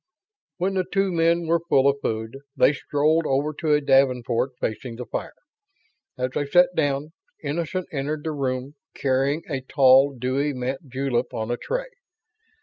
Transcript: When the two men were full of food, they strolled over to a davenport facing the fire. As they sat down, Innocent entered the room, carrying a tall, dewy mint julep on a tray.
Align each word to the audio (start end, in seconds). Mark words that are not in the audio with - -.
When 0.57 0.73
the 0.73 0.83
two 0.83 1.11
men 1.11 1.45
were 1.45 1.59
full 1.59 1.87
of 1.87 2.01
food, 2.01 2.39
they 2.55 2.73
strolled 2.73 3.27
over 3.27 3.53
to 3.59 3.75
a 3.75 3.81
davenport 3.81 4.53
facing 4.59 4.95
the 4.95 5.05
fire. 5.05 5.35
As 6.17 6.31
they 6.31 6.47
sat 6.47 6.69
down, 6.75 7.11
Innocent 7.43 7.87
entered 7.91 8.23
the 8.23 8.31
room, 8.31 8.73
carrying 8.95 9.43
a 9.47 9.61
tall, 9.61 10.15
dewy 10.17 10.53
mint 10.53 10.89
julep 10.89 11.35
on 11.35 11.51
a 11.51 11.57
tray. 11.57 11.89